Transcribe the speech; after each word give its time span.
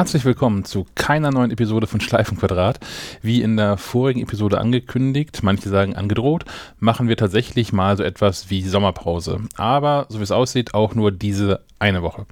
Herzlich 0.00 0.24
willkommen 0.24 0.64
zu 0.64 0.86
keiner 0.94 1.30
neuen 1.30 1.50
Episode 1.50 1.86
von 1.86 2.00
Schleifenquadrat. 2.00 2.80
Wie 3.20 3.42
in 3.42 3.58
der 3.58 3.76
vorigen 3.76 4.22
Episode 4.22 4.58
angekündigt, 4.58 5.40
manche 5.42 5.68
sagen 5.68 5.94
angedroht, 5.94 6.46
machen 6.78 7.06
wir 7.06 7.18
tatsächlich 7.18 7.74
mal 7.74 7.98
so 7.98 8.02
etwas 8.02 8.48
wie 8.48 8.62
Sommerpause. 8.62 9.42
Aber 9.58 10.06
so 10.08 10.18
wie 10.18 10.22
es 10.22 10.30
aussieht, 10.30 10.72
auch 10.72 10.94
nur 10.94 11.12
diese 11.12 11.66
eine 11.78 12.00
Woche. 12.00 12.24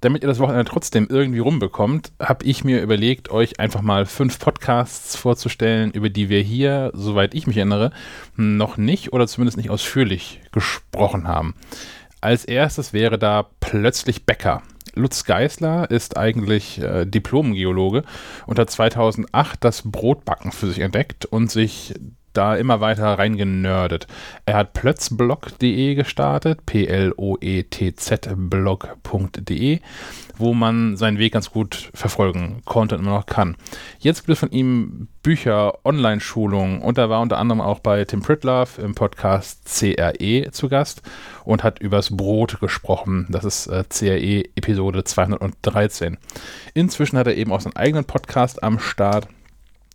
Damit 0.00 0.24
ihr 0.24 0.28
das 0.28 0.40
Wochenende 0.40 0.64
trotzdem 0.64 1.06
irgendwie 1.08 1.38
rumbekommt, 1.38 2.10
habe 2.18 2.44
ich 2.44 2.64
mir 2.64 2.82
überlegt, 2.82 3.30
euch 3.30 3.60
einfach 3.60 3.80
mal 3.80 4.04
fünf 4.04 4.40
Podcasts 4.40 5.14
vorzustellen, 5.14 5.92
über 5.92 6.10
die 6.10 6.28
wir 6.28 6.40
hier, 6.40 6.90
soweit 6.94 7.32
ich 7.32 7.46
mich 7.46 7.58
erinnere, 7.58 7.92
noch 8.34 8.76
nicht 8.76 9.12
oder 9.12 9.28
zumindest 9.28 9.56
nicht 9.56 9.70
ausführlich 9.70 10.40
gesprochen 10.50 11.28
haben. 11.28 11.54
Als 12.20 12.44
erstes 12.44 12.92
wäre 12.92 13.20
da 13.20 13.46
plötzlich 13.60 14.26
Bäcker. 14.26 14.64
Lutz 14.94 15.24
Geisler 15.24 15.90
ist 15.90 16.16
eigentlich 16.16 16.80
äh, 16.80 17.04
Diplom-Geologe 17.06 18.02
und 18.46 18.58
hat 18.58 18.70
2008 18.70 19.62
das 19.62 19.82
Brotbacken 19.82 20.52
für 20.52 20.68
sich 20.68 20.80
entdeckt 20.80 21.24
und 21.26 21.50
sich 21.50 21.94
da 22.38 22.54
immer 22.54 22.80
weiter 22.80 23.18
reingenördet. 23.18 24.06
Er 24.46 24.54
hat 24.54 24.72
plötzblog.de 24.72 25.96
gestartet, 25.96 26.64
P-L-O-E-T-Z 26.66 28.28
blog.de, 28.36 29.80
wo 30.36 30.54
man 30.54 30.96
seinen 30.96 31.18
Weg 31.18 31.32
ganz 31.32 31.50
gut 31.50 31.90
verfolgen 31.94 32.62
konnte 32.64 32.94
und 32.94 33.02
immer 33.02 33.16
noch 33.16 33.26
kann. 33.26 33.56
Jetzt 33.98 34.20
gibt 34.20 34.30
es 34.30 34.38
von 34.38 34.52
ihm 34.52 35.08
Bücher, 35.22 35.84
Online-Schulungen 35.84 36.80
und 36.80 36.96
er 36.96 37.10
war 37.10 37.20
unter 37.20 37.38
anderem 37.38 37.60
auch 37.60 37.80
bei 37.80 38.04
Tim 38.04 38.22
Pritlove 38.22 38.80
im 38.80 38.94
Podcast 38.94 39.66
CRE 39.66 40.50
zu 40.52 40.68
Gast 40.68 41.02
und 41.44 41.64
hat 41.64 41.80
übers 41.80 42.16
Brot 42.16 42.60
gesprochen. 42.60 43.26
Das 43.28 43.44
ist 43.44 43.66
äh, 43.66 43.84
CRE 43.88 44.44
Episode 44.54 45.02
213. 45.02 46.16
Inzwischen 46.72 47.18
hat 47.18 47.26
er 47.26 47.36
eben 47.36 47.52
auch 47.52 47.60
seinen 47.60 47.76
eigenen 47.76 48.04
Podcast 48.04 48.62
am 48.62 48.78
Start 48.78 49.28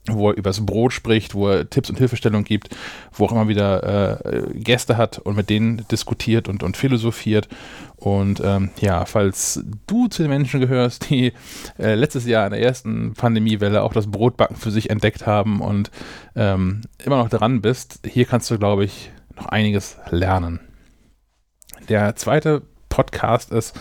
wo 0.09 0.29
er 0.29 0.37
übers 0.37 0.65
Brot 0.65 0.91
spricht, 0.91 1.33
wo 1.33 1.49
er 1.49 1.69
Tipps 1.69 1.89
und 1.89 1.97
Hilfestellungen 1.97 2.43
gibt, 2.43 2.75
wo 3.13 3.25
auch 3.25 3.31
immer 3.31 3.47
wieder 3.47 4.17
äh, 4.17 4.53
Gäste 4.53 4.97
hat 4.97 5.19
und 5.19 5.35
mit 5.37 5.49
denen 5.49 5.85
diskutiert 5.89 6.49
und, 6.49 6.61
und 6.61 6.75
philosophiert. 6.75 7.47
Und 7.95 8.41
ähm, 8.43 8.71
ja, 8.81 9.05
falls 9.05 9.63
du 9.87 10.07
zu 10.07 10.23
den 10.23 10.29
Menschen 10.29 10.59
gehörst, 10.59 11.09
die 11.09 11.31
äh, 11.79 11.95
letztes 11.95 12.25
Jahr 12.25 12.45
in 12.45 12.51
der 12.51 12.61
ersten 12.61 13.13
Pandemiewelle 13.13 13.81
auch 13.81 13.93
das 13.93 14.11
Brotbacken 14.11 14.57
für 14.57 14.71
sich 14.71 14.89
entdeckt 14.89 15.25
haben 15.25 15.61
und 15.61 15.89
ähm, 16.35 16.81
immer 17.05 17.17
noch 17.17 17.29
dran 17.29 17.61
bist, 17.61 18.01
hier 18.05 18.25
kannst 18.25 18.51
du, 18.51 18.57
glaube 18.57 18.83
ich, 18.83 19.11
noch 19.37 19.45
einiges 19.45 19.97
lernen. 20.09 20.59
Der 21.87 22.15
zweite 22.15 22.61
Podcast 22.89 23.51
ist 23.51 23.73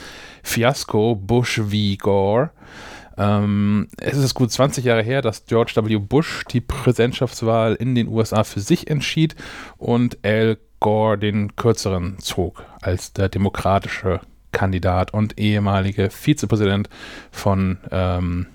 Fiasco 0.43 1.15
Bush 1.17 1.61
v. 1.61 1.97
Gore. 1.99 2.51
Ähm, 3.17 3.89
es 3.99 4.17
ist 4.17 4.35
gut 4.35 4.51
20 4.51 4.85
Jahre 4.85 5.03
her, 5.03 5.23
dass 5.23 5.47
George 5.47 5.73
W. 5.77 5.99
Bush 5.99 6.45
die 6.51 6.61
Präsidentschaftswahl 6.61 7.75
in 7.75 7.95
den 7.95 8.09
USA 8.09 8.45
für 8.45 8.61
sich 8.61 8.89
entschied 8.89 9.35
und 9.79 10.19
Al 10.25 10.59
Gore 10.81 11.17
den 11.17 11.55
kürzeren 11.55 12.19
zog 12.19 12.65
als 12.81 13.13
der 13.13 13.29
demokratische 13.29 14.21
Kandidat 14.51 15.15
und 15.15 15.39
ehemalige 15.39 16.11
Vizepräsident 16.11 16.89
von 17.31 17.79
ähm, 17.91 18.47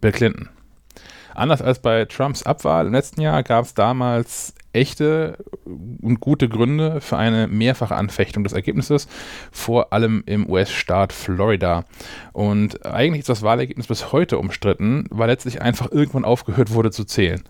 Bill 0.00 0.12
Clinton. 0.12 0.48
Anders 1.34 1.62
als 1.62 1.80
bei 1.80 2.04
Trumps 2.04 2.42
Abwahl 2.42 2.86
im 2.86 2.92
letzten 2.92 3.20
Jahr 3.20 3.42
gab 3.42 3.64
es 3.64 3.74
damals 3.74 4.54
echte 4.72 5.38
und 5.64 6.20
gute 6.20 6.48
Gründe 6.48 7.00
für 7.00 7.16
eine 7.16 7.46
mehrfache 7.46 7.94
Anfechtung 7.94 8.44
des 8.44 8.52
Ergebnisses, 8.52 9.06
vor 9.50 9.92
allem 9.92 10.22
im 10.26 10.48
US-Staat 10.48 11.12
Florida. 11.12 11.84
Und 12.32 12.84
eigentlich 12.86 13.20
ist 13.20 13.28
das 13.28 13.42
Wahlergebnis 13.42 13.86
bis 13.86 14.12
heute 14.12 14.38
umstritten, 14.38 15.06
weil 15.10 15.28
letztlich 15.28 15.60
einfach 15.62 15.90
irgendwann 15.90 16.24
aufgehört 16.24 16.72
wurde 16.72 16.90
zu 16.90 17.04
zählen. 17.04 17.42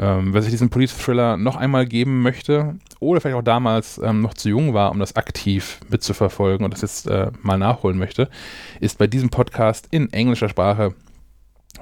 Ähm, 0.00 0.32
wer 0.32 0.42
sich 0.42 0.52
diesen 0.52 0.70
Police-Thriller 0.70 1.36
noch 1.36 1.56
einmal 1.56 1.84
geben 1.84 2.22
möchte 2.22 2.76
oder 3.00 3.20
vielleicht 3.20 3.36
auch 3.36 3.42
damals 3.42 3.98
ähm, 3.98 4.20
noch 4.20 4.34
zu 4.34 4.48
jung 4.48 4.72
war, 4.72 4.92
um 4.92 5.00
das 5.00 5.16
aktiv 5.16 5.80
mitzuverfolgen 5.88 6.64
und 6.64 6.72
das 6.72 6.82
jetzt 6.82 7.08
äh, 7.08 7.32
mal 7.42 7.58
nachholen 7.58 7.98
möchte, 7.98 8.28
ist 8.78 8.98
bei 8.98 9.08
diesem 9.08 9.30
Podcast 9.30 9.88
in 9.90 10.12
englischer 10.12 10.48
Sprache 10.48 10.94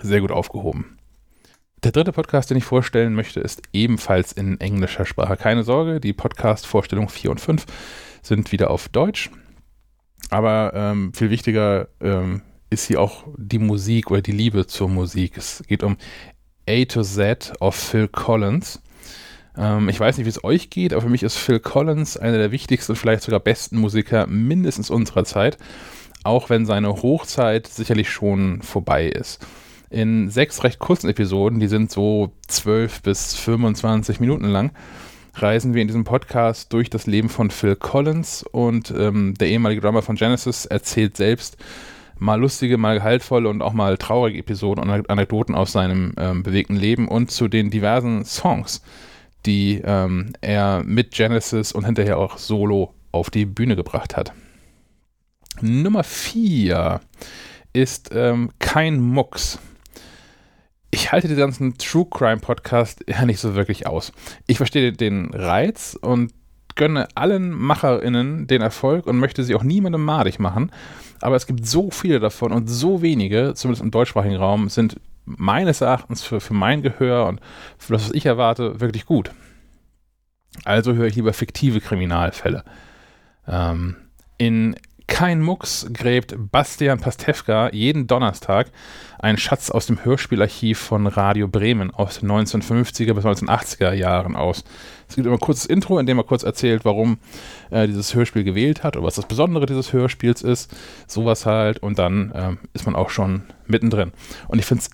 sehr 0.00 0.22
gut 0.22 0.30
aufgehoben. 0.30 0.95
Der 1.86 1.92
dritte 1.92 2.10
Podcast, 2.10 2.50
den 2.50 2.56
ich 2.56 2.64
vorstellen 2.64 3.14
möchte, 3.14 3.38
ist 3.38 3.62
ebenfalls 3.72 4.32
in 4.32 4.60
englischer 4.60 5.06
Sprache. 5.06 5.36
Keine 5.36 5.62
Sorge, 5.62 6.00
die 6.00 6.12
Podcast-Vorstellungen 6.12 7.08
4 7.08 7.30
und 7.30 7.40
5 7.40 7.64
sind 8.22 8.50
wieder 8.50 8.70
auf 8.72 8.88
Deutsch. 8.88 9.30
Aber 10.28 10.72
ähm, 10.74 11.14
viel 11.14 11.30
wichtiger 11.30 11.86
ähm, 12.00 12.42
ist 12.70 12.88
hier 12.88 13.00
auch 13.00 13.22
die 13.36 13.60
Musik 13.60 14.10
oder 14.10 14.20
die 14.20 14.32
Liebe 14.32 14.66
zur 14.66 14.88
Musik. 14.88 15.36
Es 15.36 15.62
geht 15.68 15.84
um 15.84 15.96
A 16.68 16.84
to 16.86 17.02
Z 17.04 17.52
of 17.60 17.76
Phil 17.76 18.08
Collins. 18.08 18.82
Ähm, 19.56 19.88
ich 19.88 20.00
weiß 20.00 20.18
nicht, 20.18 20.24
wie 20.24 20.30
es 20.30 20.42
euch 20.42 20.70
geht, 20.70 20.92
aber 20.92 21.02
für 21.02 21.08
mich 21.08 21.22
ist 21.22 21.36
Phil 21.36 21.60
Collins 21.60 22.16
einer 22.16 22.38
der 22.38 22.50
wichtigsten 22.50 22.96
vielleicht 22.96 23.22
sogar 23.22 23.38
besten 23.38 23.78
Musiker 23.78 24.26
mindestens 24.26 24.90
unserer 24.90 25.24
Zeit, 25.24 25.56
auch 26.24 26.50
wenn 26.50 26.66
seine 26.66 26.88
Hochzeit 26.88 27.68
sicherlich 27.68 28.10
schon 28.10 28.60
vorbei 28.60 29.06
ist 29.06 29.46
in 29.90 30.30
sechs 30.30 30.64
recht 30.64 30.78
kurzen 30.78 31.08
Episoden, 31.08 31.60
die 31.60 31.68
sind 31.68 31.90
so 31.90 32.32
12 32.48 33.02
bis 33.02 33.34
25 33.34 34.20
Minuten 34.20 34.46
lang, 34.46 34.72
reisen 35.34 35.74
wir 35.74 35.82
in 35.82 35.88
diesem 35.88 36.04
Podcast 36.04 36.72
durch 36.72 36.90
das 36.90 37.06
Leben 37.06 37.28
von 37.28 37.50
Phil 37.50 37.76
Collins 37.76 38.42
und 38.42 38.92
ähm, 38.96 39.34
der 39.34 39.48
ehemalige 39.48 39.80
Drummer 39.80 40.02
von 40.02 40.16
Genesis 40.16 40.66
erzählt 40.66 41.16
selbst 41.16 41.56
mal 42.18 42.40
lustige, 42.40 42.78
mal 42.78 42.96
gehaltvolle 42.96 43.48
und 43.48 43.62
auch 43.62 43.72
mal 43.72 43.96
traurige 43.98 44.38
Episoden 44.38 44.82
und 44.82 45.10
Anekdoten 45.10 45.54
aus 45.54 45.72
seinem 45.72 46.14
ähm, 46.16 46.42
bewegten 46.42 46.76
Leben 46.76 47.08
und 47.08 47.30
zu 47.30 47.48
den 47.48 47.70
diversen 47.70 48.24
Songs, 48.24 48.82
die 49.44 49.82
ähm, 49.84 50.32
er 50.40 50.82
mit 50.84 51.12
Genesis 51.12 51.72
und 51.72 51.84
hinterher 51.84 52.18
auch 52.18 52.38
solo 52.38 52.94
auf 53.12 53.30
die 53.30 53.44
Bühne 53.44 53.76
gebracht 53.76 54.16
hat. 54.16 54.32
Nummer 55.60 56.04
4 56.04 57.00
ist 57.72 58.10
ähm, 58.12 58.50
kein 58.58 59.00
Mucks 59.00 59.58
ich 60.90 61.12
halte 61.12 61.28
den 61.28 61.36
ganzen 61.36 61.76
True 61.78 62.06
Crime 62.10 62.38
Podcast 62.38 63.04
ja 63.08 63.24
nicht 63.24 63.40
so 63.40 63.54
wirklich 63.54 63.86
aus. 63.86 64.12
Ich 64.46 64.56
verstehe 64.56 64.92
den 64.92 65.32
Reiz 65.34 65.98
und 66.00 66.32
gönne 66.74 67.08
allen 67.14 67.50
MacherInnen 67.50 68.46
den 68.46 68.62
Erfolg 68.62 69.06
und 69.06 69.18
möchte 69.18 69.42
sie 69.42 69.54
auch 69.54 69.62
niemandem 69.62 70.04
madig 70.04 70.38
machen. 70.38 70.70
Aber 71.20 71.36
es 71.36 71.46
gibt 71.46 71.66
so 71.66 71.90
viele 71.90 72.20
davon 72.20 72.52
und 72.52 72.68
so 72.68 73.02
wenige, 73.02 73.54
zumindest 73.54 73.82
im 73.82 73.90
deutschsprachigen 73.90 74.36
Raum, 74.36 74.68
sind 74.68 75.00
meines 75.24 75.80
Erachtens 75.80 76.22
für, 76.22 76.40
für 76.40 76.54
mein 76.54 76.82
Gehör 76.82 77.26
und 77.26 77.40
für 77.78 77.94
das, 77.94 78.04
was 78.04 78.14
ich 78.14 78.26
erwarte, 78.26 78.80
wirklich 78.80 79.06
gut. 79.06 79.32
Also 80.64 80.94
höre 80.94 81.06
ich 81.06 81.16
lieber 81.16 81.32
fiktive 81.32 81.80
Kriminalfälle. 81.80 82.64
Ähm, 83.48 83.96
in 84.38 84.76
kein 85.06 85.40
Mucks 85.40 85.86
gräbt 85.92 86.34
Bastian 86.36 86.98
Pastewka 86.98 87.70
jeden 87.72 88.06
Donnerstag 88.06 88.70
einen 89.18 89.38
Schatz 89.38 89.70
aus 89.70 89.86
dem 89.86 90.04
Hörspielarchiv 90.04 90.78
von 90.78 91.06
Radio 91.06 91.48
Bremen 91.48 91.90
aus 91.92 92.20
den 92.20 92.30
1950er 92.30 93.14
bis 93.14 93.24
1980er 93.24 93.92
Jahren 93.92 94.36
aus. 94.36 94.64
Es 95.08 95.14
gibt 95.14 95.26
immer 95.26 95.36
ein 95.36 95.40
kurzes 95.40 95.66
Intro, 95.66 95.98
in 95.98 96.06
dem 96.06 96.18
er 96.18 96.24
kurz 96.24 96.42
erzählt, 96.42 96.84
warum 96.84 97.18
er 97.70 97.86
dieses 97.86 98.14
Hörspiel 98.14 98.44
gewählt 98.44 98.82
hat 98.82 98.96
oder 98.96 99.06
was 99.06 99.14
das 99.14 99.26
Besondere 99.26 99.66
dieses 99.66 99.92
Hörspiels 99.92 100.42
ist. 100.42 100.74
Sowas 101.06 101.46
halt. 101.46 101.78
Und 101.78 101.98
dann 101.98 102.32
ähm, 102.34 102.58
ist 102.74 102.86
man 102.86 102.96
auch 102.96 103.10
schon 103.10 103.44
mittendrin. 103.66 104.12
Und 104.48 104.58
ich 104.58 104.66
finde 104.66 104.82
es 104.82 104.90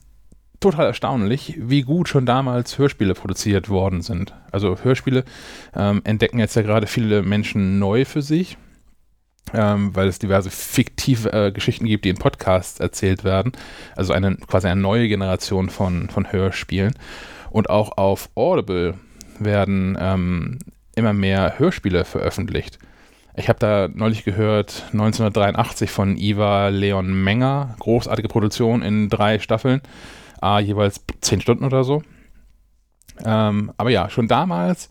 total 0.60 0.86
erstaunlich, 0.86 1.56
wie 1.58 1.82
gut 1.82 2.08
schon 2.08 2.26
damals 2.26 2.78
Hörspiele 2.78 3.14
produziert 3.14 3.68
worden 3.68 4.02
sind. 4.02 4.34
Also 4.52 4.76
Hörspiele 4.82 5.24
ähm, 5.74 6.02
entdecken 6.04 6.38
jetzt 6.38 6.54
ja 6.54 6.62
gerade 6.62 6.86
viele 6.86 7.22
Menschen 7.22 7.78
neu 7.78 8.04
für 8.04 8.22
sich 8.22 8.56
ähm, 9.54 9.94
weil 9.94 10.08
es 10.08 10.18
diverse 10.18 10.50
fiktive 10.50 11.32
äh, 11.32 11.52
Geschichten 11.52 11.86
gibt, 11.86 12.04
die 12.04 12.10
in 12.10 12.16
Podcasts 12.16 12.80
erzählt 12.80 13.24
werden. 13.24 13.52
Also 13.96 14.12
eine 14.12 14.36
quasi 14.36 14.68
eine 14.68 14.80
neue 14.80 15.08
Generation 15.08 15.70
von, 15.70 16.08
von 16.08 16.30
Hörspielen. 16.30 16.94
Und 17.50 17.70
auch 17.70 17.98
auf 17.98 18.30
Audible 18.34 18.94
werden 19.38 19.96
ähm, 20.00 20.58
immer 20.94 21.12
mehr 21.12 21.58
Hörspiele 21.58 22.04
veröffentlicht. 22.04 22.78
Ich 23.34 23.48
habe 23.48 23.58
da 23.58 23.88
neulich 23.92 24.24
gehört, 24.24 24.84
1983 24.92 25.90
von 25.90 26.16
Iva 26.16 26.68
Leon 26.68 27.12
Menger, 27.24 27.74
großartige 27.78 28.28
Produktion 28.28 28.82
in 28.82 29.08
drei 29.08 29.38
Staffeln, 29.38 29.80
ah, 30.40 30.58
jeweils 30.60 31.02
zehn 31.22 31.40
Stunden 31.40 31.64
oder 31.64 31.82
so. 31.82 32.02
Ähm, 33.24 33.72
aber 33.78 33.90
ja, 33.90 34.10
schon 34.10 34.28
damals 34.28 34.90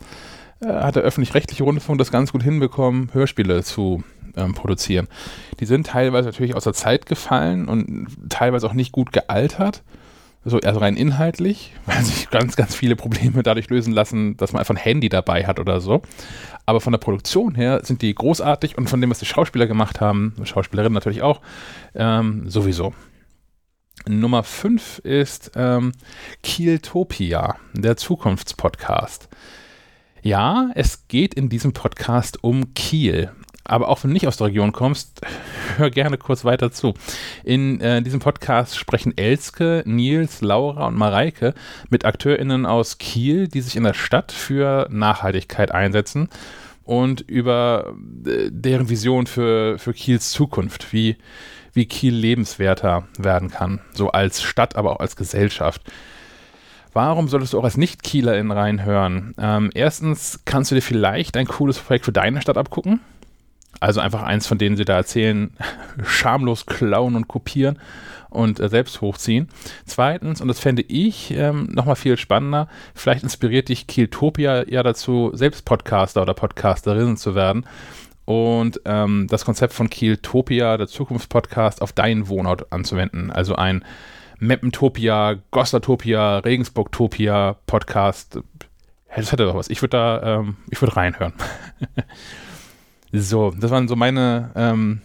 äh, 0.60 0.66
hat 0.66 0.96
der 0.96 1.02
öffentlich-rechtliche 1.04 1.62
Rundfunk 1.62 1.98
das 1.98 2.10
ganz 2.10 2.32
gut 2.32 2.42
hinbekommen, 2.42 3.10
Hörspiele 3.12 3.62
zu 3.62 4.02
ähm, 4.36 4.54
produzieren. 4.54 5.08
Die 5.60 5.66
sind 5.66 5.86
teilweise 5.86 6.28
natürlich 6.28 6.54
aus 6.54 6.64
der 6.64 6.72
Zeit 6.72 7.06
gefallen 7.06 7.68
und 7.68 8.08
teilweise 8.28 8.66
auch 8.66 8.74
nicht 8.74 8.92
gut 8.92 9.12
gealtert. 9.12 9.82
Also, 10.44 10.58
also 10.58 10.80
rein 10.80 10.96
inhaltlich, 10.96 11.72
weil 11.86 12.02
sich 12.02 12.30
ganz, 12.30 12.56
ganz 12.56 12.74
viele 12.74 12.96
Probleme 12.96 13.42
dadurch 13.42 13.70
lösen 13.70 13.92
lassen, 13.92 14.36
dass 14.36 14.52
man 14.52 14.60
einfach 14.60 14.74
ein 14.74 14.80
Handy 14.80 15.08
dabei 15.08 15.46
hat 15.46 15.60
oder 15.60 15.80
so. 15.80 16.02
Aber 16.66 16.80
von 16.80 16.92
der 16.92 16.98
Produktion 16.98 17.54
her 17.54 17.80
sind 17.84 18.02
die 18.02 18.14
großartig 18.14 18.76
und 18.76 18.88
von 18.88 19.00
dem, 19.00 19.10
was 19.10 19.18
die 19.18 19.26
Schauspieler 19.26 19.66
gemacht 19.66 20.00
haben, 20.00 20.34
Schauspielerinnen 20.44 20.94
natürlich 20.94 21.22
auch, 21.22 21.40
ähm, 21.94 22.48
sowieso. 22.48 22.92
Nummer 24.08 24.42
5 24.42 24.98
ist 25.00 25.52
ähm, 25.54 25.92
Kieltopia, 26.42 27.56
der 27.72 27.96
Zukunftspodcast. 27.96 29.28
Ja, 30.22 30.70
es 30.74 31.08
geht 31.08 31.34
in 31.34 31.48
diesem 31.48 31.72
Podcast 31.72 32.42
um 32.42 32.74
Kiel. 32.74 33.30
Aber 33.64 33.88
auch 33.88 34.02
wenn 34.02 34.10
du 34.10 34.14
nicht 34.14 34.26
aus 34.26 34.36
der 34.36 34.48
Region 34.48 34.72
kommst, 34.72 35.20
hör 35.76 35.90
gerne 35.90 36.18
kurz 36.18 36.44
weiter 36.44 36.72
zu. 36.72 36.94
In 37.44 37.80
äh, 37.80 38.02
diesem 38.02 38.20
Podcast 38.20 38.76
sprechen 38.76 39.16
Elske, 39.16 39.82
Nils, 39.86 40.40
Laura 40.40 40.86
und 40.86 40.96
Mareike 40.96 41.54
mit 41.88 42.04
AkteurInnen 42.04 42.66
aus 42.66 42.98
Kiel, 42.98 43.48
die 43.48 43.60
sich 43.60 43.76
in 43.76 43.84
der 43.84 43.94
Stadt 43.94 44.32
für 44.32 44.88
Nachhaltigkeit 44.90 45.72
einsetzen 45.72 46.28
und 46.84 47.20
über 47.20 47.94
äh, 48.26 48.48
deren 48.50 48.88
Vision 48.88 49.26
für, 49.26 49.78
für 49.78 49.92
Kiels 49.92 50.30
Zukunft, 50.30 50.92
wie, 50.92 51.16
wie 51.72 51.86
Kiel 51.86 52.14
lebenswerter 52.14 53.06
werden 53.18 53.50
kann. 53.50 53.80
So 53.92 54.10
als 54.10 54.42
Stadt, 54.42 54.76
aber 54.76 54.92
auch 54.92 55.00
als 55.00 55.16
Gesellschaft. 55.16 55.82
Warum 56.92 57.28
solltest 57.28 57.54
du 57.54 57.58
auch 57.58 57.64
als 57.64 57.78
Nicht-Kielerin 57.78 58.50
reinhören? 58.50 59.34
Ähm, 59.38 59.70
erstens 59.72 60.40
kannst 60.44 60.70
du 60.70 60.74
dir 60.74 60.82
vielleicht 60.82 61.36
ein 61.36 61.46
cooles 61.46 61.78
Projekt 61.78 62.04
für 62.04 62.12
deine 62.12 62.42
Stadt 62.42 62.58
abgucken. 62.58 63.00
Also 63.80 64.00
einfach 64.00 64.22
eins 64.22 64.46
von 64.46 64.58
denen 64.58 64.76
sie 64.76 64.84
da 64.84 64.94
erzählen, 64.96 65.56
schamlos 66.04 66.66
klauen 66.66 67.16
und 67.16 67.28
kopieren 67.28 67.78
und 68.30 68.60
äh, 68.60 68.68
selbst 68.68 69.00
hochziehen. 69.00 69.48
Zweitens, 69.84 70.40
und 70.40 70.48
das 70.48 70.60
fände 70.60 70.82
ich 70.82 71.32
ähm, 71.32 71.68
nochmal 71.72 71.96
viel 71.96 72.16
spannender, 72.16 72.68
vielleicht 72.94 73.22
inspiriert 73.22 73.68
dich 73.68 73.86
Kieltopia 73.86 74.68
ja 74.68 74.82
dazu, 74.82 75.30
selbst 75.34 75.64
Podcaster 75.64 76.22
oder 76.22 76.34
Podcasterin 76.34 77.16
zu 77.16 77.34
werden 77.34 77.66
und 78.24 78.80
ähm, 78.84 79.26
das 79.28 79.44
Konzept 79.44 79.72
von 79.72 79.90
Kieltopia, 79.90 80.76
der 80.76 80.86
Zukunftspodcast, 80.86 81.82
auf 81.82 81.92
deinen 81.92 82.28
Wohnort 82.28 82.72
anzuwenden. 82.72 83.30
Also 83.30 83.56
ein 83.56 83.84
Meppentopia, 84.38 85.36
Gossertopia, 85.50 86.38
Regensburgtopia 86.38 87.56
Podcast. 87.66 88.40
Das 89.14 89.32
hätte 89.32 89.44
doch 89.44 89.54
was. 89.54 89.70
Ich 89.70 89.82
würde 89.82 89.96
da, 89.96 90.38
ähm, 90.38 90.56
ich 90.70 90.80
würde 90.80 90.96
reinhören. 90.96 91.34
so, 93.12 93.52
das 93.58 93.70
waren 93.70 93.88
so 93.88 93.96
meine 93.96 94.50
ähm, 94.54 95.02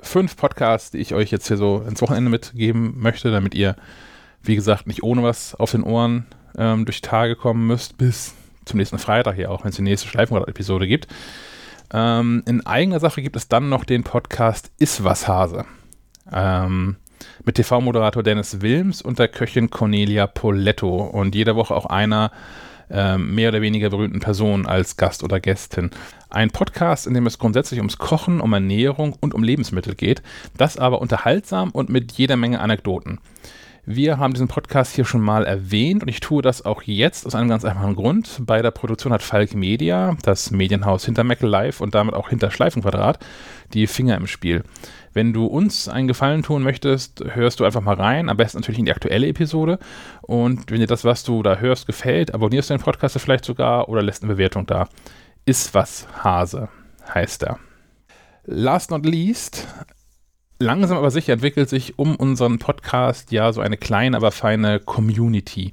fünf 0.00 0.36
Podcasts, 0.36 0.90
die 0.90 0.98
ich 0.98 1.14
euch 1.14 1.30
jetzt 1.30 1.48
hier 1.48 1.56
so 1.56 1.84
ins 1.86 2.02
Wochenende 2.02 2.30
mitgeben 2.30 2.94
möchte, 2.98 3.30
damit 3.30 3.54
ihr, 3.54 3.76
wie 4.42 4.56
gesagt, 4.56 4.86
nicht 4.86 5.02
ohne 5.02 5.22
was 5.22 5.54
auf 5.54 5.70
den 5.70 5.82
Ohren 5.82 6.26
ähm, 6.56 6.84
durch 6.84 7.00
die 7.00 7.08
Tage 7.08 7.36
kommen 7.36 7.66
müsst, 7.66 7.98
bis 7.98 8.34
zum 8.64 8.78
nächsten 8.78 8.98
Freitag 8.98 9.36
hier 9.36 9.50
auch, 9.50 9.64
wenn 9.64 9.70
es 9.70 9.76
die 9.76 9.82
nächste 9.82 10.08
Schleifenrad-Episode 10.08 10.86
gibt. 10.86 11.08
Ähm, 11.92 12.42
in 12.46 12.66
eigener 12.66 13.00
Sache 13.00 13.22
gibt 13.22 13.36
es 13.36 13.48
dann 13.48 13.68
noch 13.68 13.84
den 13.84 14.04
Podcast 14.04 14.70
Iswas 14.78 15.26
Hase. 15.26 15.64
Ähm, 16.30 16.96
mit 17.44 17.56
TV-Moderator 17.56 18.22
Dennis 18.22 18.60
Wilms 18.60 19.02
und 19.02 19.18
der 19.18 19.28
Köchin 19.28 19.70
Cornelia 19.70 20.26
Poletto 20.26 21.02
und 21.02 21.34
jede 21.34 21.56
Woche 21.56 21.74
auch 21.74 21.86
einer 21.86 22.30
ähm, 22.90 23.34
mehr 23.34 23.50
oder 23.50 23.62
weniger 23.62 23.90
berühmten 23.90 24.20
Person 24.20 24.66
als 24.66 24.96
Gast 24.96 25.22
oder 25.22 25.40
Gästin. 25.40 25.90
Ein 26.30 26.50
Podcast, 26.50 27.06
in 27.06 27.14
dem 27.14 27.26
es 27.26 27.38
grundsätzlich 27.38 27.80
ums 27.80 27.98
Kochen, 27.98 28.40
um 28.40 28.52
Ernährung 28.52 29.16
und 29.20 29.34
um 29.34 29.42
Lebensmittel 29.42 29.94
geht, 29.94 30.22
das 30.56 30.76
aber 30.76 31.00
unterhaltsam 31.00 31.70
und 31.70 31.88
mit 31.88 32.12
jeder 32.12 32.36
Menge 32.36 32.60
Anekdoten. 32.60 33.20
Wir 33.90 34.18
haben 34.18 34.34
diesen 34.34 34.48
Podcast 34.48 34.94
hier 34.94 35.06
schon 35.06 35.22
mal 35.22 35.46
erwähnt 35.46 36.02
und 36.02 36.10
ich 36.10 36.20
tue 36.20 36.42
das 36.42 36.62
auch 36.62 36.82
jetzt 36.82 37.24
aus 37.24 37.34
einem 37.34 37.48
ganz 37.48 37.64
einfachen 37.64 37.96
Grund. 37.96 38.42
Bei 38.42 38.60
der 38.60 38.70
Produktion 38.70 39.14
hat 39.14 39.22
Falk 39.22 39.54
Media, 39.54 40.14
das 40.24 40.50
Medienhaus 40.50 41.06
hinter 41.06 41.24
Mac 41.24 41.40
Live 41.40 41.80
und 41.80 41.94
damit 41.94 42.14
auch 42.14 42.28
hinter 42.28 42.50
Schleifenquadrat, 42.50 43.18
die 43.72 43.86
Finger 43.86 44.18
im 44.18 44.26
Spiel. 44.26 44.62
Wenn 45.14 45.32
du 45.32 45.46
uns 45.46 45.88
einen 45.88 46.06
Gefallen 46.06 46.42
tun 46.42 46.62
möchtest, 46.62 47.24
hörst 47.32 47.60
du 47.60 47.64
einfach 47.64 47.80
mal 47.80 47.94
rein. 47.94 48.28
Am 48.28 48.36
besten 48.36 48.58
natürlich 48.58 48.78
in 48.78 48.84
die 48.84 48.92
aktuelle 48.92 49.26
Episode. 49.26 49.78
Und 50.20 50.70
wenn 50.70 50.80
dir 50.80 50.86
das, 50.86 51.04
was 51.04 51.24
du 51.24 51.42
da 51.42 51.56
hörst, 51.56 51.86
gefällt, 51.86 52.34
abonnierst 52.34 52.68
du 52.68 52.74
den 52.74 52.82
Podcast 52.82 53.18
vielleicht 53.18 53.46
sogar 53.46 53.88
oder 53.88 54.02
lässt 54.02 54.22
eine 54.22 54.34
Bewertung 54.34 54.66
da. 54.66 54.90
Ist 55.46 55.72
was 55.72 56.06
Hase, 56.22 56.68
heißt 57.14 57.42
er. 57.44 57.58
Last 58.44 58.90
not 58.90 59.06
least, 59.06 59.66
langsam 60.58 60.98
aber 60.98 61.10
sicher 61.10 61.34
entwickelt 61.34 61.68
sich 61.68 61.98
um 61.98 62.16
unseren 62.16 62.58
Podcast 62.58 63.32
ja 63.32 63.52
so 63.52 63.60
eine 63.60 63.76
kleine, 63.76 64.16
aber 64.16 64.32
feine 64.32 64.80
Community. 64.80 65.72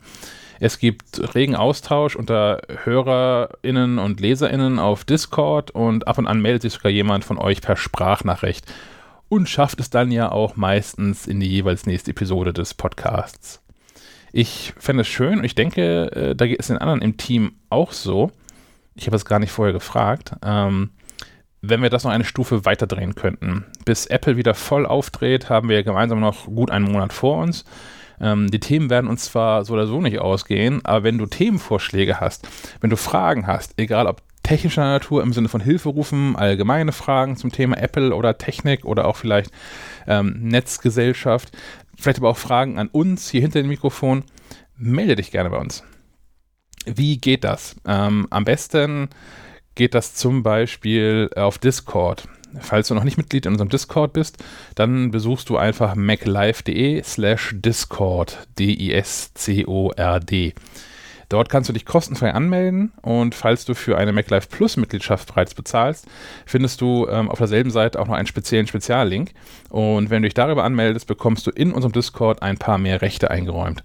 Es 0.59 0.79
gibt 0.79 1.35
regen 1.35 1.55
Austausch 1.55 2.15
unter 2.15 2.61
HörerInnen 2.83 3.99
und 3.99 4.19
LeserInnen 4.21 4.79
auf 4.79 5.03
Discord 5.03 5.71
und 5.71 6.07
ab 6.07 6.17
und 6.17 6.27
an 6.27 6.41
meldet 6.41 6.61
sich 6.61 6.73
sogar 6.73 6.91
jemand 6.91 7.25
von 7.25 7.37
euch 7.37 7.61
per 7.61 7.75
Sprachnachricht 7.75 8.65
und 9.27 9.49
schafft 9.49 9.79
es 9.79 9.89
dann 9.89 10.11
ja 10.11 10.31
auch 10.31 10.55
meistens 10.55 11.27
in 11.27 11.39
die 11.39 11.49
jeweils 11.49 11.85
nächste 11.85 12.11
Episode 12.11 12.53
des 12.53 12.73
Podcasts. 12.73 13.61
Ich 14.31 14.73
fände 14.77 15.01
es 15.01 15.07
schön 15.07 15.39
und 15.39 15.45
ich 15.45 15.55
denke, 15.55 16.11
äh, 16.11 16.35
da 16.35 16.47
geht 16.47 16.59
es 16.59 16.67
den 16.67 16.77
anderen 16.77 17.01
im 17.01 17.17
Team 17.17 17.53
auch 17.69 17.91
so. 17.91 18.31
Ich 18.93 19.07
habe 19.07 19.15
es 19.15 19.25
gar 19.25 19.39
nicht 19.39 19.51
vorher 19.51 19.73
gefragt. 19.73 20.31
Ähm, 20.43 20.91
wenn 21.69 21.81
wir 21.81 21.89
das 21.89 22.03
noch 22.03 22.11
eine 22.11 22.23
Stufe 22.25 22.65
weiterdrehen 22.65 23.15
könnten. 23.15 23.65
Bis 23.85 24.05
Apple 24.05 24.37
wieder 24.37 24.53
voll 24.53 24.85
aufdreht, 24.85 25.49
haben 25.49 25.69
wir 25.69 25.83
gemeinsam 25.83 26.19
noch 26.19 26.45
gut 26.45 26.71
einen 26.71 26.91
Monat 26.91 27.13
vor 27.13 27.41
uns. 27.41 27.65
Ähm, 28.19 28.49
die 28.49 28.59
Themen 28.59 28.89
werden 28.89 29.09
uns 29.09 29.25
zwar 29.25 29.65
so 29.65 29.73
oder 29.73 29.87
so 29.87 30.01
nicht 30.01 30.19
ausgehen, 30.19 30.83
aber 30.85 31.03
wenn 31.03 31.17
du 31.17 31.25
Themenvorschläge 31.25 32.19
hast, 32.19 32.47
wenn 32.81 32.89
du 32.89 32.97
Fragen 32.97 33.47
hast, 33.47 33.73
egal 33.77 34.07
ob 34.07 34.21
technischer 34.43 34.83
Natur 34.83 35.23
im 35.23 35.33
Sinne 35.33 35.49
von 35.49 35.59
Hilferufen, 35.59 36.35
allgemeine 36.35 36.91
Fragen 36.91 37.35
zum 37.35 37.51
Thema 37.51 37.77
Apple 37.77 38.13
oder 38.15 38.37
Technik 38.37 38.85
oder 38.85 39.05
auch 39.05 39.15
vielleicht 39.15 39.51
ähm, 40.07 40.39
Netzgesellschaft, 40.43 41.51
vielleicht 41.97 42.19
aber 42.19 42.29
auch 42.29 42.37
Fragen 42.37 42.77
an 42.77 42.87
uns 42.87 43.29
hier 43.29 43.41
hinter 43.41 43.61
dem 43.61 43.69
Mikrofon, 43.69 44.23
melde 44.77 45.15
dich 45.15 45.31
gerne 45.31 45.49
bei 45.49 45.57
uns. 45.57 45.83
Wie 46.85 47.17
geht 47.17 47.43
das? 47.43 47.75
Ähm, 47.87 48.27
am 48.29 48.45
besten 48.45 49.09
geht 49.75 49.93
das 49.93 50.15
zum 50.15 50.43
Beispiel 50.43 51.29
auf 51.35 51.57
Discord. 51.57 52.27
Falls 52.61 52.87
du 52.87 52.95
noch 52.95 53.03
nicht 53.03 53.17
Mitglied 53.17 53.45
in 53.45 53.51
unserem 53.51 53.69
Discord 53.69 54.13
bist, 54.13 54.37
dann 54.75 55.11
besuchst 55.11 55.49
du 55.49 55.57
einfach 55.57 55.95
maclive.de 55.95 57.03
slash 57.03 57.53
discord, 57.57 58.47
D-I-S-C-O-R-D. 58.57 60.53
Dort 61.29 61.49
kannst 61.49 61.69
du 61.69 61.73
dich 61.73 61.85
kostenfrei 61.85 62.33
anmelden 62.33 62.91
und 63.01 63.33
falls 63.33 63.65
du 63.65 63.73
für 63.73 63.97
eine 63.97 64.13
MacLife 64.13 64.47
Plus 64.47 64.77
Mitgliedschaft 64.77 65.27
bereits 65.27 65.55
bezahlst, 65.55 66.05
findest 66.45 66.81
du 66.81 67.07
ähm, 67.09 67.29
auf 67.29 67.39
derselben 67.39 67.71
Seite 67.71 67.99
auch 67.99 68.07
noch 68.07 68.13
einen 68.13 68.27
speziellen 68.27 68.67
Speziallink. 68.67 69.31
Und 69.69 70.11
wenn 70.11 70.21
du 70.21 70.27
dich 70.27 70.35
darüber 70.35 70.63
anmeldest, 70.63 71.07
bekommst 71.07 71.47
du 71.47 71.51
in 71.51 71.73
unserem 71.73 71.93
Discord 71.93 72.43
ein 72.43 72.57
paar 72.57 72.77
mehr 72.77 73.01
Rechte 73.01 73.31
eingeräumt. 73.31 73.83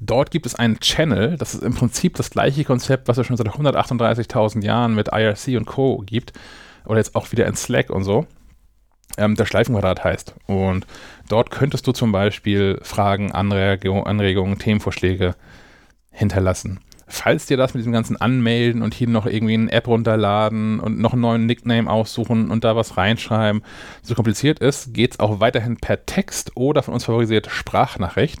Dort 0.00 0.30
gibt 0.30 0.46
es 0.46 0.54
einen 0.54 0.78
Channel, 0.78 1.36
das 1.36 1.54
ist 1.54 1.62
im 1.62 1.74
Prinzip 1.74 2.14
das 2.14 2.30
gleiche 2.30 2.64
Konzept, 2.64 3.08
was 3.08 3.18
es 3.18 3.26
schon 3.26 3.36
seit 3.36 3.48
138.000 3.48 4.62
Jahren 4.62 4.94
mit 4.94 5.08
IRC 5.08 5.56
und 5.56 5.66
Co. 5.66 6.02
gibt. 6.06 6.32
Oder 6.84 6.98
jetzt 6.98 7.14
auch 7.14 7.30
wieder 7.32 7.46
in 7.46 7.56
Slack 7.56 7.90
und 7.90 8.04
so. 8.04 8.26
Ähm, 9.16 9.34
der 9.34 9.46
Schleifenquadrat 9.46 10.04
heißt. 10.04 10.34
Und 10.46 10.86
dort 11.28 11.50
könntest 11.50 11.86
du 11.86 11.92
zum 11.92 12.12
Beispiel 12.12 12.78
Fragen, 12.82 13.32
Anregungen, 13.32 14.06
Anregungen 14.06 14.58
Themenvorschläge 14.58 15.34
hinterlassen. 16.10 16.80
Falls 17.10 17.46
dir 17.46 17.56
das 17.56 17.72
mit 17.72 17.80
diesem 17.80 17.92
ganzen 17.92 18.18
Anmelden 18.18 18.82
und 18.82 18.92
hier 18.92 19.08
noch 19.08 19.24
irgendwie 19.24 19.54
eine 19.54 19.72
App 19.72 19.88
runterladen 19.88 20.78
und 20.78 21.00
noch 21.00 21.14
einen 21.14 21.22
neuen 21.22 21.46
Nickname 21.46 21.90
aussuchen 21.90 22.50
und 22.50 22.64
da 22.64 22.76
was 22.76 22.98
reinschreiben 22.98 23.62
so 24.02 24.14
kompliziert 24.14 24.58
ist, 24.58 24.92
geht 24.92 25.12
es 25.12 25.20
auch 25.20 25.40
weiterhin 25.40 25.78
per 25.78 26.04
Text 26.04 26.52
oder 26.54 26.82
von 26.82 26.92
uns 26.92 27.04
favorisiert 27.04 27.48
Sprachnachricht. 27.50 28.38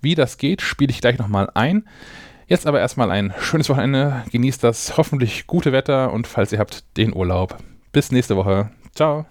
Wie 0.00 0.14
das 0.14 0.38
geht, 0.38 0.62
spiele 0.62 0.90
ich 0.90 1.00
gleich 1.00 1.18
nochmal 1.18 1.50
ein. 1.54 1.86
Jetzt 2.46 2.66
aber 2.66 2.80
erstmal 2.80 3.10
ein 3.10 3.32
schönes 3.40 3.68
Wochenende. 3.68 4.24
Genießt 4.32 4.64
das 4.64 4.96
hoffentlich 4.96 5.46
gute 5.46 5.72
Wetter 5.72 6.12
und 6.12 6.26
falls 6.26 6.52
ihr 6.52 6.58
habt, 6.58 6.96
den 6.96 7.14
Urlaub. 7.14 7.56
Bis 7.92 8.10
nächste 8.10 8.36
Woche. 8.36 8.70
Ciao. 8.94 9.26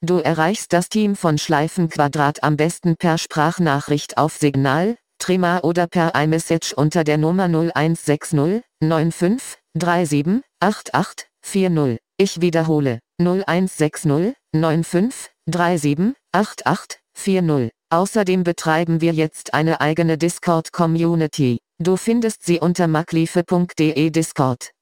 Du 0.00 0.18
erreichst 0.18 0.72
das 0.72 0.88
Team 0.88 1.16
von 1.16 1.38
Schleifenquadrat 1.38 2.42
am 2.42 2.56
besten 2.56 2.96
per 2.96 3.18
Sprachnachricht 3.18 4.18
auf 4.18 4.36
Signal 4.36 4.96
Trima 5.18 5.60
oder 5.60 5.86
per 5.86 6.14
iMessage 6.14 6.74
unter 6.74 7.04
der 7.04 7.16
Nummer 7.18 7.44
0160 7.44 8.62
95 8.82 9.58
37 9.74 10.42
88 10.60 11.28
40. 11.42 11.98
Ich 12.18 12.40
wiederhole 12.40 12.98
0160 13.18 14.34
95 14.52 15.30
37 15.46 16.14
88 16.32 17.03
40. 17.14 17.70
Außerdem 17.90 18.42
betreiben 18.44 19.00
wir 19.00 19.12
jetzt 19.12 19.54
eine 19.54 19.80
eigene 19.80 20.18
Discord-Community. 20.18 21.58
Du 21.78 21.96
findest 21.96 22.44
sie 22.44 22.60
unter 22.60 22.86
maklife.de 22.88 24.10
Discord. 24.10 24.73